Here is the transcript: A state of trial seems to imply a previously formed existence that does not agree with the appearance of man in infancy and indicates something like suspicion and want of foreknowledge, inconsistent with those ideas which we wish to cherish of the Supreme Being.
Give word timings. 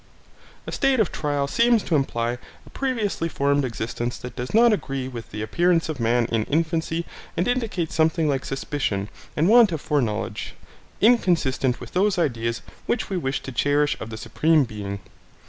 A 0.65 0.71
state 0.71 0.99
of 0.99 1.11
trial 1.11 1.45
seems 1.47 1.83
to 1.83 1.95
imply 1.95 2.39
a 2.65 2.69
previously 2.71 3.29
formed 3.29 3.63
existence 3.63 4.17
that 4.17 4.35
does 4.35 4.51
not 4.51 4.73
agree 4.73 5.07
with 5.07 5.29
the 5.29 5.43
appearance 5.43 5.89
of 5.89 5.99
man 5.99 6.25
in 6.31 6.43
infancy 6.45 7.05
and 7.37 7.47
indicates 7.47 7.93
something 7.93 8.27
like 8.27 8.43
suspicion 8.43 9.09
and 9.37 9.47
want 9.47 9.71
of 9.71 9.79
foreknowledge, 9.79 10.55
inconsistent 11.01 11.79
with 11.79 11.91
those 11.93 12.17
ideas 12.17 12.63
which 12.87 13.11
we 13.11 13.15
wish 13.17 13.43
to 13.43 13.51
cherish 13.51 13.95
of 13.99 14.09
the 14.09 14.17
Supreme 14.17 14.63
Being. 14.63 15.01